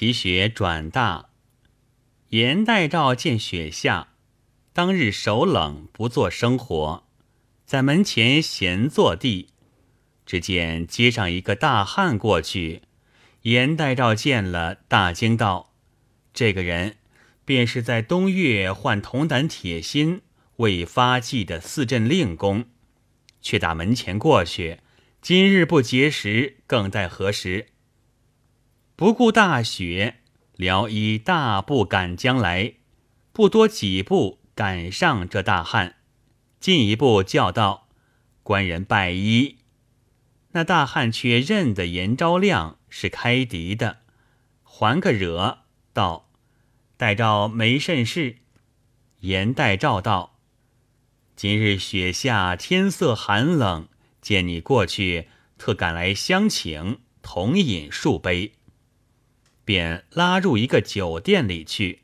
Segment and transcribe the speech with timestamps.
[0.00, 1.28] 其雪转大。
[2.30, 4.14] 严代诏见雪下，
[4.72, 7.06] 当日手冷，不作生活，
[7.66, 9.48] 在门前闲坐地。
[10.24, 12.80] 只见街上一个大汉过去，
[13.42, 15.74] 严代诏见了，大惊道
[16.32, 16.96] ：“这个人，
[17.44, 20.22] 便是在东岳换铜胆铁心
[20.56, 22.64] 未发迹的四镇令公，
[23.42, 24.78] 却打门前过去。
[25.20, 27.66] 今日不结时，更待何时？”
[29.00, 30.16] 不顾大雪，
[30.56, 32.74] 辽一大步赶将来，
[33.32, 35.96] 不多几步赶上这大汉，
[36.60, 37.88] 进一步叫道
[38.44, 39.56] ：“官人拜衣。”
[40.52, 44.00] 那大汉却认得严昭亮是开敌的，
[44.62, 45.60] 还个惹
[45.94, 46.28] 道
[46.98, 48.36] ：“代诏没甚事。”
[49.20, 50.38] 严代诏道
[51.34, 53.88] ：“今日雪下，天色寒冷，
[54.20, 58.52] 见你过去，特赶来相请，同饮数杯。”
[59.70, 62.00] 便拉入一个酒店里去。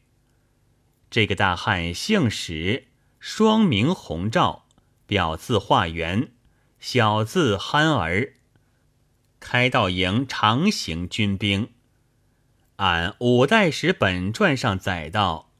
[1.10, 2.86] 这个大汉姓史，
[3.18, 4.66] 双名洪照，
[5.04, 6.30] 表字化元，
[6.78, 8.34] 小字憨儿。
[9.40, 11.70] 开道营常行军兵，
[12.76, 15.50] 按五代史本传上载道：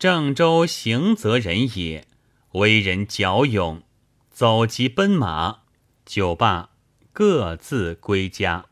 [0.00, 2.08] 郑州行则人也，
[2.54, 3.84] 为人骁勇，
[4.28, 5.60] 走疾奔马，
[6.04, 6.70] 酒罢
[7.12, 8.66] 各自归家。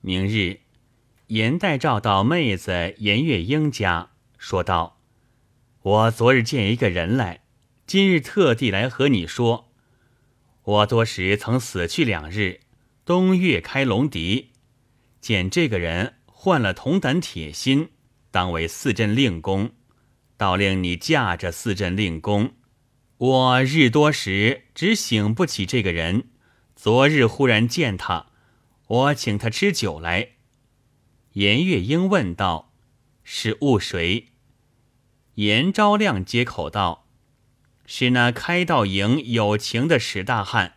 [0.00, 0.60] 明日，
[1.32, 5.00] 严代照到妹子严月英家，说道
[5.80, 7.40] ：“我昨日见一个人来，
[7.86, 9.72] 今日特地来和你说，
[10.62, 12.60] 我多时曾死去两日。”
[13.06, 14.50] 东岳开龙笛，
[15.22, 17.88] 见这个人换了铜胆铁心，
[18.30, 19.70] 当为四镇令公，
[20.36, 22.52] 倒令你驾着四镇令公。
[23.16, 26.28] 我日多时只醒不起这个人，
[26.76, 28.26] 昨日忽然见他，
[28.86, 30.31] 我请他吃酒来。
[31.32, 32.72] 严月英问道
[33.24, 34.28] ：“是误谁？”
[35.36, 37.06] 严昭亮接口道
[37.86, 40.74] ：“是那开道营有情的史大汉。”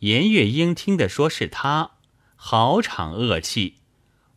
[0.00, 1.98] 颜月英听得说是他，
[2.36, 3.78] 好场恶气。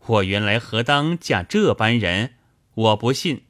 [0.06, 2.34] 我原来何当嫁这般人？
[2.74, 3.46] 我不信。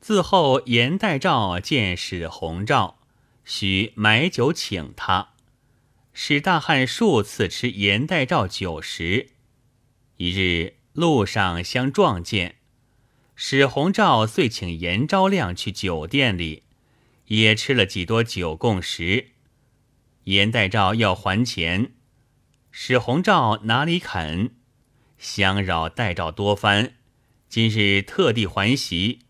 [0.00, 3.00] 自后严代诏见史弘照，
[3.44, 5.34] 许买酒请他。
[6.12, 9.33] 史大汉数次吃严代诏酒食。
[10.16, 12.56] 一日路上相撞见，
[13.34, 16.62] 史弘照遂请严昭亮去酒店里，
[17.26, 19.30] 也吃了几多酒共食。
[20.24, 21.92] 严代照要还钱，
[22.70, 24.52] 史弘照哪里肯？
[25.18, 26.94] 相扰代照多番，
[27.48, 29.20] 今日特地还席。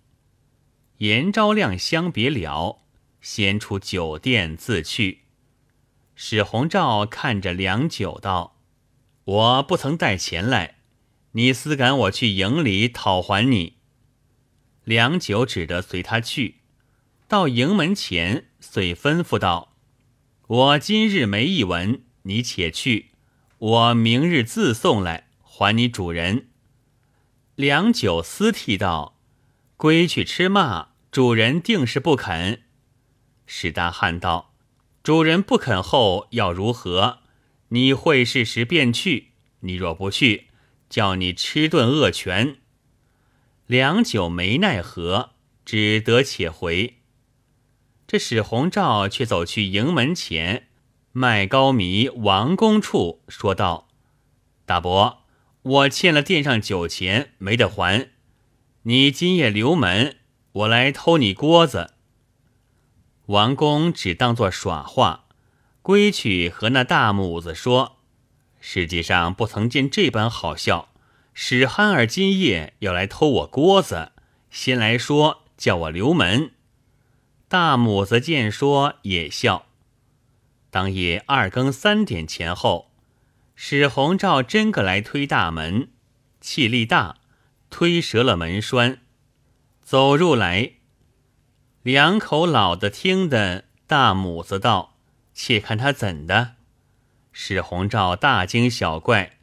[0.98, 2.82] 严昭亮相别了，
[3.20, 5.22] 先出酒店自去。
[6.14, 8.53] 史弘照看着良久，道
[9.24, 10.76] ：“我不曾带钱来，
[11.32, 13.78] 你私赶我去营里讨还你。”
[14.84, 16.56] 良久只得随他去，
[17.26, 19.74] 到营门前，遂吩咐道。
[20.46, 23.12] 我今日没一文，你且去。
[23.56, 26.48] 我明日自送来还你主人。
[27.54, 29.16] 良久思替道
[29.78, 32.64] ：“归去吃骂，主人定是不肯。”
[33.46, 34.52] 史大汉道
[35.02, 37.20] ：“主人不肯后要如何？
[37.74, 39.32] 你会事时便去。
[39.60, 40.46] 你若不去，
[40.88, 42.58] 叫你吃顿恶拳。”
[43.66, 45.30] 良久没奈何，
[45.64, 46.98] 只得且回。
[48.06, 50.68] 这史弘照却走去营门前，
[51.10, 53.88] 卖高迷王公处说道
[54.64, 55.24] ：“大伯，
[55.62, 58.10] 我欠了店上酒钱，没得还。
[58.82, 60.18] 你今夜留门，
[60.52, 61.94] 我来偷你锅子。”
[63.26, 65.23] 王公只当作耍话，
[65.84, 67.98] 归去和那大母子说
[68.58, 70.88] ：“世界上不曾见这般好笑。
[71.34, 74.12] 史憨儿今夜要来偷我锅子，
[74.50, 76.52] 先来说叫我留门。”
[77.48, 79.66] 大母子见说也笑。
[80.70, 82.90] 当夜二更三点前后，
[83.54, 85.90] 史弘照真个来推大门，
[86.40, 87.18] 气力大，
[87.68, 89.02] 推折了门栓，
[89.82, 90.72] 走入来。
[91.82, 94.93] 两口老的听的，大母子道
[95.34, 96.54] ：“且看他怎的。”
[97.32, 99.38] 史弘照大惊小怪，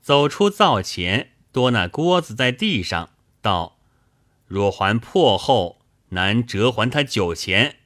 [0.00, 3.10] 走出灶前，多那锅子在地上，
[3.40, 3.78] 道
[4.46, 5.78] ：“若还破后。”
[6.12, 7.76] 难折还他酒钱，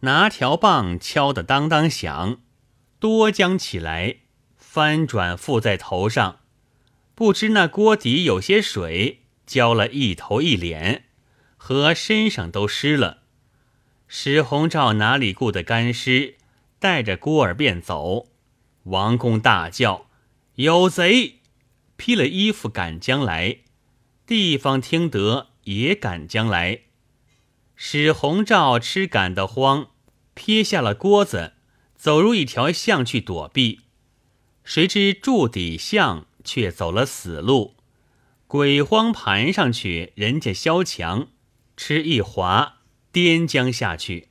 [0.00, 2.42] 拿条棒敲得当当响，
[2.98, 4.16] 多将起来，
[4.58, 6.40] 翻转覆在头上，
[7.14, 11.04] 不知那锅底有些水，浇了一头一脸，
[11.56, 13.22] 和身上都湿了。
[14.06, 16.34] 史弘照哪里顾得干湿，
[16.84, 18.26] 带着孤儿便走。
[18.82, 20.10] 王公大叫
[20.56, 21.40] ：“有贼！”
[21.96, 23.60] 披了衣服赶将来，
[24.26, 26.80] 地方听得也赶将来。
[27.74, 29.92] 史洪照吃赶得慌，
[30.34, 31.54] 撇下了锅子，
[31.96, 33.80] 走入一条巷去躲避。
[34.62, 37.76] 谁知柱底巷却走了死路，
[38.46, 41.28] 鬼荒盘上去，人家萧墙，
[41.78, 44.28] 吃一滑，颠将下去。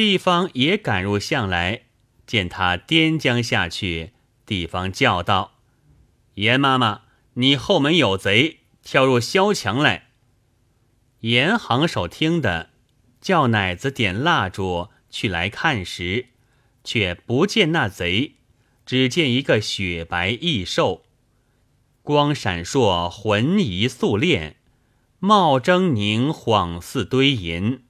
[0.00, 1.82] 地方也赶入巷来，
[2.26, 4.14] 见他颠将下去，
[4.46, 5.58] 地方叫道
[6.36, 7.02] ：“严妈妈，
[7.34, 10.06] 你后门有贼，跳入萧墙来。”
[11.20, 12.70] 严行首听的，
[13.20, 16.28] 叫奶子点蜡烛去来看时，
[16.82, 18.36] 却不见那贼，
[18.86, 21.04] 只见一个雪白异兽，
[22.02, 24.56] 光闪烁，浑疑素练，
[25.18, 27.82] 貌狰狞，恍似堆银，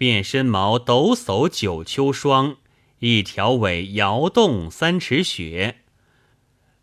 [0.00, 2.56] 遍身毛抖擞九秋霜，
[3.00, 5.82] 一条尾摇动三尺雪，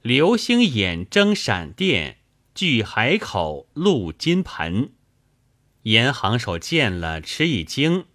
[0.04, 2.20] 流星眼睁闪电，
[2.54, 4.92] 巨海口露金盆。
[5.82, 8.06] 严行手见了，吃一惊，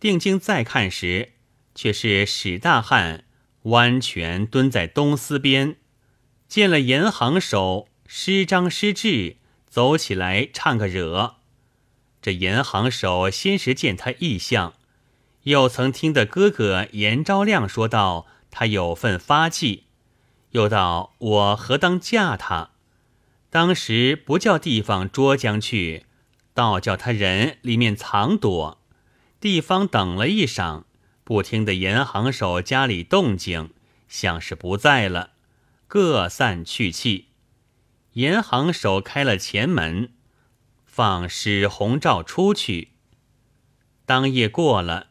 [0.00, 1.34] 定睛再看时，
[1.76, 3.26] 却是史大汉
[3.62, 5.76] 弯拳蹲在东司边，
[6.48, 9.36] 见了严行手，失张失志，
[9.68, 11.36] 走起来唱个惹。
[12.24, 14.72] 这严行手先是见他异象，
[15.42, 19.84] 又曾听得哥哥严昭亮说道他有份发迹，
[20.52, 22.70] 又道我何当嫁他？
[23.50, 26.06] 当时不叫地方捉将去。
[26.54, 28.78] 倒叫他人里面藏躲，
[29.38, 30.84] 地方等了一晌，
[31.24, 33.68] 不听得严行手家里动静，
[34.08, 35.32] 像是不在了，
[35.86, 37.26] 各散去气。
[38.14, 40.12] 严行手开了前门，
[40.96, 42.92] 放史洪照出去。
[44.06, 45.08] 当夜过了，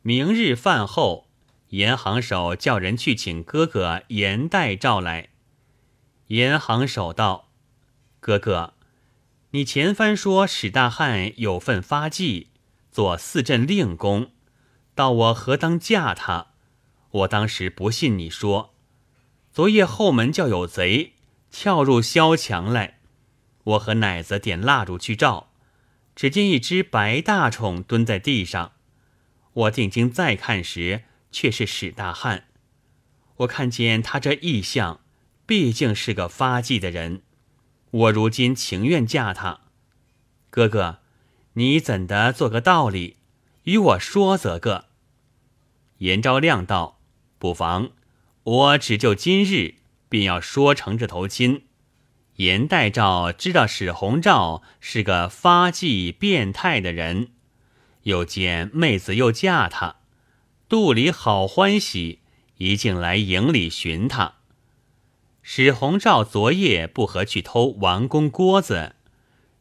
[0.00, 1.26] 明日饭后，
[1.70, 5.30] 严行首叫人去请哥哥严代照来。
[6.28, 7.48] 严行首道
[8.20, 8.74] ：“哥哥。”
[9.50, 12.50] 你前番说史大汉有份发迹，
[12.92, 14.30] 做四镇令公，
[14.94, 16.52] 道我何当嫁他？
[17.10, 18.72] 我当时不信你说。
[19.50, 21.14] 昨夜后门叫有贼
[21.50, 23.00] 跳入萧墙来，
[23.64, 25.50] 我和奶子点蜡烛去照，
[26.14, 28.72] 只见一只白大虫蹲在地上。
[29.52, 32.44] 我定睛再看时，却是史大汉。
[33.38, 35.00] 我看见他这异象，
[35.46, 37.22] 毕竟是个发迹的人。
[37.90, 39.60] 我如今情愿嫁他，
[40.50, 40.98] 哥哥，
[41.54, 43.16] 你怎的做个道理，
[43.64, 44.86] 与我说则个。
[45.98, 47.00] 严昭亮道
[47.38, 47.90] ：“不妨，
[48.42, 49.76] 我只就今日
[50.08, 51.66] 便要说成这头亲。”
[52.36, 57.28] 严代照知道史洪照是个发迹变态的人，
[58.02, 59.96] 又见妹子又嫁他，
[60.68, 62.18] 肚里好欢喜，
[62.56, 64.34] 一径来营里寻他。
[65.42, 68.96] 史洪照昨夜不和去偷王公锅子，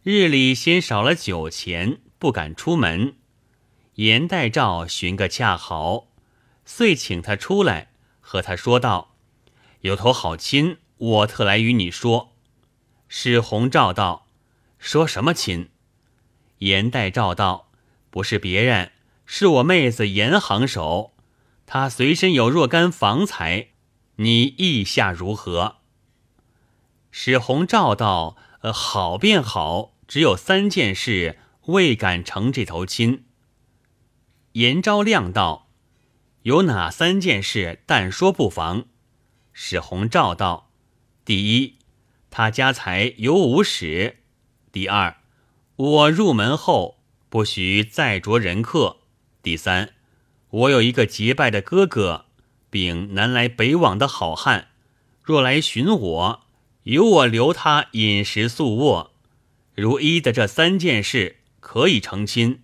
[0.01, 3.17] 日里先少了酒钱，不敢出门。
[3.95, 6.07] 严代照寻个恰好，
[6.65, 7.89] 遂请他出来，
[8.19, 9.13] 和他说道
[9.81, 12.31] ：“有头好亲，我特来与你说。”
[13.15, 14.25] 史洪照道
[14.79, 15.69] ：“说什么亲？”
[16.57, 17.69] 严代照道
[18.09, 18.91] ：“不是别人，
[19.27, 21.13] 是我妹子严行首，
[21.67, 23.67] 她随身有若干房财。”
[24.17, 25.75] 你意下如何？
[27.11, 31.37] 史洪照道：“呃，好便好，只有三件事
[31.67, 33.25] 未敢成这头亲。”
[34.53, 35.69] 严昭亮道
[36.41, 37.83] ：“有哪三件事？
[37.85, 38.85] 但说不妨。”
[39.53, 40.71] 史洪照道
[41.23, 41.77] ：“第一，
[42.35, 44.15] 他家财有五史；
[44.71, 45.17] 第二，
[45.75, 46.97] 我入门后
[47.29, 48.97] 不许再着人客；
[49.43, 49.93] 第三，
[50.49, 52.25] 我有一个结拜的哥哥。”
[52.71, 54.69] 并南来北往的好汉，
[55.21, 56.41] 若来寻我，
[56.85, 59.13] 由我留他饮食宿卧。
[59.75, 62.63] 如依的这三件事，可以成亲。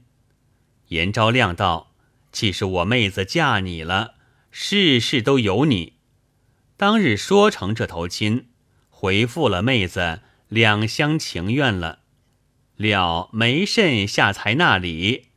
[0.88, 1.92] 严昭亮道
[2.34, 4.16] ：“既是我妹子嫁你了，
[4.50, 5.94] 事事都由你。”
[6.76, 8.49] 当日说成这头亲，
[9.00, 12.00] 回复了妹子，两厢情愿了。
[12.76, 15.28] 料没甚下财那里，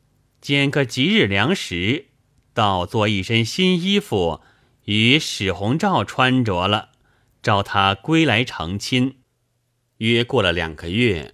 [0.41, 2.07] 拣个吉日良时，
[2.53, 4.41] 倒做一身新衣服。
[4.83, 6.89] 与史洪照穿着了，
[7.41, 9.19] 召他归来成亲。
[9.99, 11.33] 约过了两个月，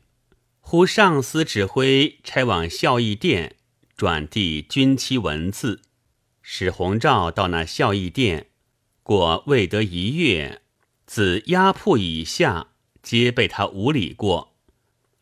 [0.59, 3.55] 忽上司指挥差往孝义殿
[3.97, 5.81] 转递军期文字。
[6.43, 8.51] 史洪照到那孝义殿，
[9.01, 10.61] 过未得一月，
[11.09, 12.67] 自压铺以下
[13.01, 14.53] 皆被他无礼过。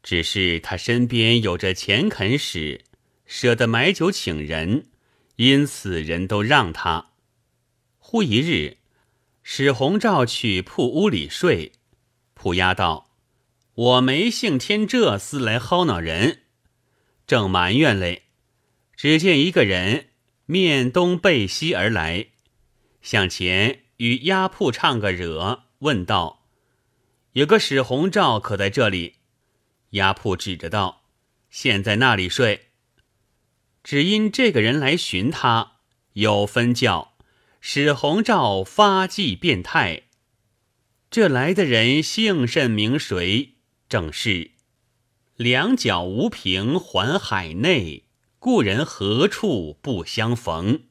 [0.03, 2.81] 只是他身边有着钱肯使，
[3.25, 4.87] 舍得买酒请人，
[5.37, 7.11] 因此人都让他。
[7.99, 8.79] 忽一日，
[9.43, 11.71] 史洪照去铺屋里睡，
[12.35, 13.09] 仆押道
[13.73, 16.41] ：“我没幸添这厮来薅恼人。”
[17.25, 18.23] 正埋怨嘞，
[18.97, 20.07] 只见一个人
[20.47, 22.27] 面东背西而来，
[23.01, 26.45] 向前与鸭铺唱个惹，问道
[27.33, 29.15] ：“有个史红照可在这里？”
[29.91, 31.03] 丫铺指着道
[31.49, 32.69] ：“现在那里睡。”
[33.83, 35.77] 只因这个人来寻他，
[36.13, 37.13] 有分教
[37.61, 40.03] 史红照发迹变态。
[41.09, 43.53] 这来的人姓甚名谁？
[43.87, 44.51] 正是。
[45.37, 48.03] 两脚无凭还海内，
[48.39, 50.81] 故人何处不相逢？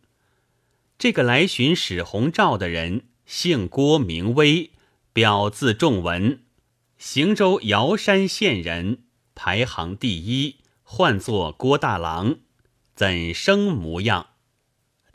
[0.97, 4.71] 这个来寻史弘照的人，姓郭名威，
[5.16, 6.42] 表字仲文，
[6.99, 9.04] 行州瑶山县人，
[9.35, 12.40] 排行第一，唤作郭大郎。
[12.94, 14.26] 怎生模样？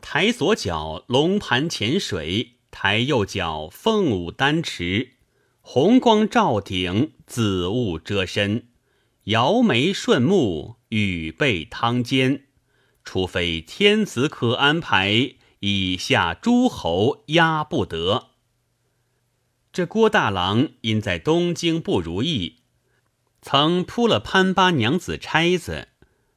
[0.01, 5.17] 抬左脚龙盘潜水，抬右脚凤舞丹池，
[5.61, 8.69] 红光照顶，紫雾遮身。
[9.25, 12.45] 摇眉顺目，羽背汤肩，
[13.03, 18.30] 除非天子可安排，以下诸侯压不得。
[19.73, 22.57] 这郭大郎因在东京不如意，
[23.41, 25.87] 曾扑了潘八娘子差子。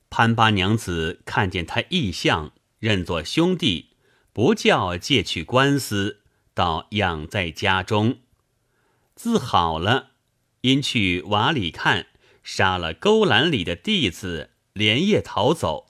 [0.09, 3.97] 潘八娘子看见他异相，认作兄弟，
[4.33, 6.21] 不叫借去官司，
[6.55, 8.19] 倒养在家中。
[9.17, 10.11] 自好了，
[10.61, 12.07] 因去瓦里看。
[12.45, 15.87] 杀了勾栏里的弟子，连夜逃走，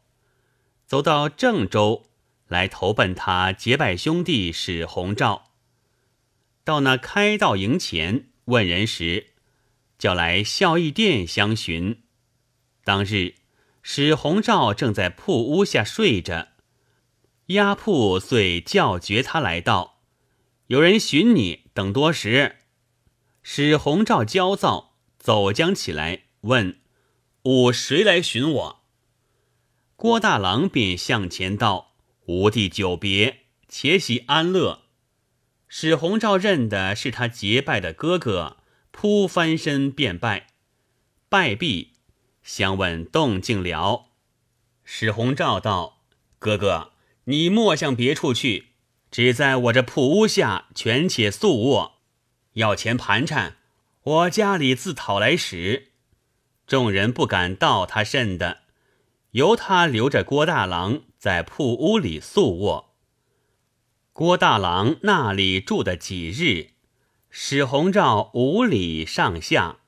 [0.87, 2.05] 走到郑州
[2.47, 5.54] 来投奔他结拜兄弟史弘照。
[6.65, 9.35] 到那开道营前问人时，
[9.99, 12.03] 叫来孝义殿相寻。
[12.83, 13.35] 当日
[13.83, 16.49] 史弘照正在铺屋下睡着，
[17.49, 20.01] 押铺遂叫绝他来到
[20.69, 22.57] ：“有人寻你，等多时。”
[23.45, 26.23] 史弘照焦躁，走将起来。
[26.43, 26.81] 问
[27.45, 28.85] ：“吾谁来寻我？”
[29.97, 31.93] 郭大郎便向前道
[32.27, 34.84] ：“吾弟久别，且喜安乐。”
[35.77, 38.59] 史弘照认的是他结拜的哥哥，
[38.93, 40.47] 扑翻身便拜，
[41.29, 41.95] 拜毕，
[42.45, 44.05] 相问动静了。
[44.85, 46.05] 史弘照道
[46.39, 46.93] ：“哥哥，
[47.25, 48.69] 你莫向别处去，
[49.11, 51.95] 只在我这铺屋下全且宿卧，
[52.53, 53.57] 要钱盘缠，
[54.05, 55.89] 我家里自讨来使。”
[56.69, 58.59] 众人不敢道他甚的，
[59.33, 62.94] 由他留着郭大郎在铺屋里宿卧。
[64.15, 66.69] 郭大郎那里住的几日，
[67.31, 69.79] 史弘照五里上下，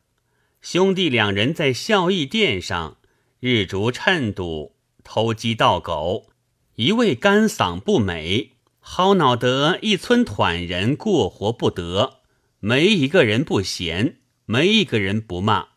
[0.60, 2.96] 兄弟两人在孝义殿上
[3.38, 6.26] 日逐趁赌，偷鸡盗狗，
[6.74, 12.22] 一味干嗓不美，薅恼得一村团人过活不得，
[12.58, 15.68] 没一个人不嫌，没一个人不骂。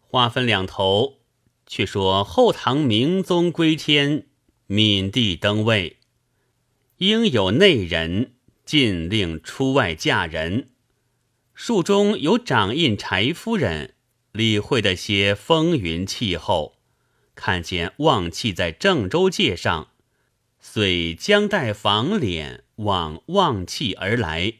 [0.00, 1.18] 话分两头，
[1.68, 4.26] 却说后唐明宗归天，
[4.66, 5.98] 闵帝登位，
[7.02, 10.68] 应有内人，禁令出外嫁人。
[11.52, 13.94] 树中有掌印柴夫人，
[14.30, 16.76] 理会的些风云气候，
[17.34, 19.88] 看见旺气在郑州界上，
[20.60, 24.52] 遂将带房脸往旺气而来，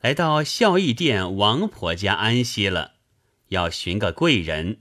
[0.00, 2.94] 来到孝义殿王婆家安歇了。
[3.50, 4.80] 要寻个贵人，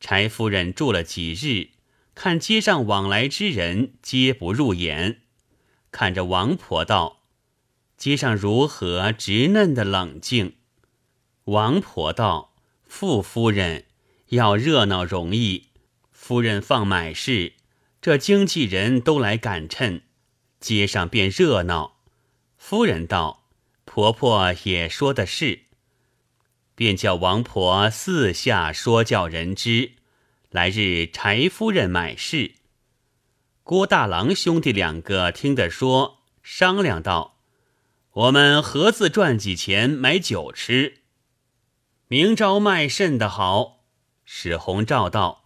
[0.00, 1.68] 柴夫人住了几日，
[2.16, 5.20] 看街上往来之人皆不入眼，
[5.92, 7.20] 看着王婆道
[7.96, 10.56] ：“街上如何直嫩的冷静？”
[11.46, 12.54] 王婆道
[12.88, 13.84] ：“傅夫人
[14.28, 15.68] 要热闹容易，
[16.10, 17.52] 夫人放买事，
[18.00, 20.02] 这经纪人都来赶趁，
[20.58, 21.98] 街上便热闹。”
[22.56, 23.44] 夫人道
[23.84, 25.60] ：“婆婆也说的是。”
[26.74, 29.92] 便叫王婆四下说教人知，
[30.48, 32.52] 来日柴夫人买事。
[33.64, 37.38] 郭大郎兄弟两个听得说，商量道
[38.12, 41.02] ：“我们合自赚几钱买酒吃？
[42.08, 43.84] 明朝卖甚的好？”
[44.26, 45.44] 史洪照道：“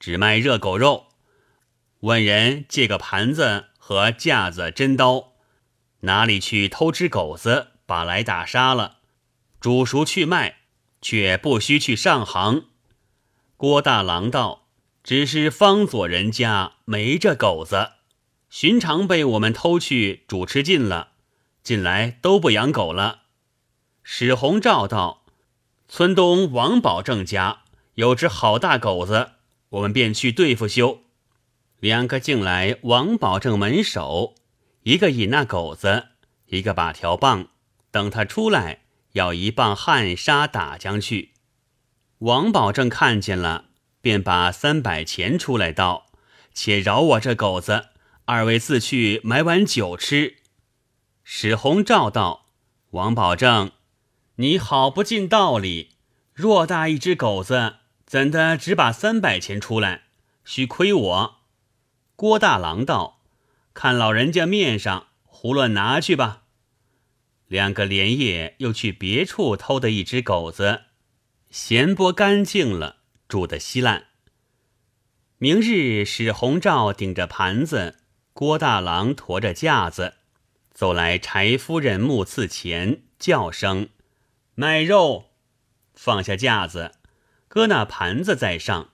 [0.00, 1.06] 只卖热狗肉。
[2.00, 5.34] 问人借个盘子和架子、真刀，
[6.00, 8.98] 哪里去偷吃狗子，把来打杀了，
[9.60, 10.58] 煮熟去卖。”
[11.04, 12.66] 却不须去上行。
[13.56, 14.61] 郭大郎道
[15.02, 17.92] ：“只是方左人家没这狗子，
[18.48, 21.12] 寻常被我们偷去主吃尽了，
[21.62, 23.22] 近来都不养狗了。”
[24.04, 25.24] 史洪照道
[25.88, 27.62] ：“村东王保正家
[27.94, 29.32] 有只好大狗子，
[29.70, 31.02] 我们便去对付修。”
[31.80, 34.36] 两个进来，王保正门首，
[34.84, 36.10] 一个引那狗子，
[36.46, 37.48] 一个把条棒，
[37.90, 38.82] 等他出来，
[39.14, 41.32] 要一棒旱沙打将去。
[42.18, 43.64] 王保正看见了，
[44.02, 46.08] 便把三百钱出来道
[46.52, 47.86] ：“且饶我这狗子，
[48.26, 50.36] 二位自去买碗酒吃。”
[51.24, 52.48] 史洪照道
[52.90, 53.70] ：“王保正，
[54.34, 55.92] 你好不尽道理！
[56.36, 60.02] 偌大一只狗子，怎的只把三百钱出来？
[60.44, 61.36] 须亏我。”
[62.16, 63.20] 郭大郎道
[63.72, 66.42] ：“看老人家面上，胡乱拿去吧。”
[67.46, 70.82] 两个连夜又去别处偷的一只狗子，
[71.50, 73.01] 咸剥干净了，
[73.32, 74.08] 煮得稀烂。
[75.38, 77.96] 明日史洪照顶着盘子，
[78.34, 80.16] 郭大郎驮着架子，
[80.70, 83.88] 走来柴夫人木刺前，叫声
[84.54, 85.30] ：“卖肉！”
[85.96, 86.92] 放下架子，
[87.48, 88.90] 搁那盘子在上。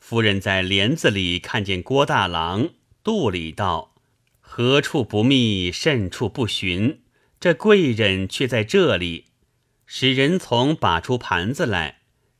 [0.00, 2.70] 夫人在帘子里看见郭大郎，
[3.04, 3.94] 肚里道
[4.40, 7.02] ：“何处不密，甚处不寻？
[7.38, 9.26] 这贵人却在这里。”
[9.86, 11.95] 使人从把出盘子来，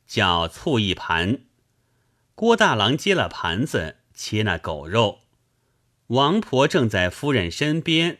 [0.07, 1.41] 叫醋一盘。
[2.33, 5.19] 郭大郎接了盘子，切那狗肉。
[6.07, 8.19] 王婆正在夫人身边，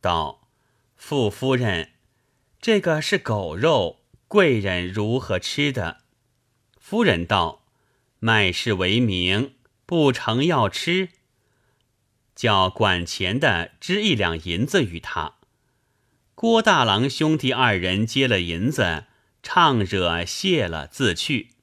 [0.00, 0.48] 道
[0.96, 1.90] ：“傅夫人，
[2.60, 5.98] 这个是狗肉，贵人如何吃的？”
[6.80, 7.62] 夫人道。
[8.18, 11.10] 卖世为名，不成要吃。
[12.34, 15.34] 叫管钱的支一两银子与他。
[16.34, 19.04] 郭大郎兄弟二人接了银子，
[19.48, 21.55] 唱者谢了，自去。